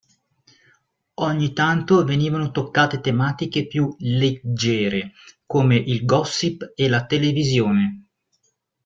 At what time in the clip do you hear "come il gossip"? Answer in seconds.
5.45-6.71